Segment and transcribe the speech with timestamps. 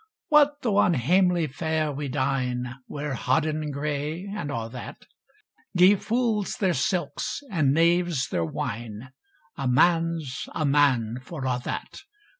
[0.29, 5.05] What tho' on hamely fare we dine, Wear hodden gray, and a' that;
[5.77, 9.11] Gie fools their silks, and knaves their wine,
[9.59, 11.99] A man's a man for a' that.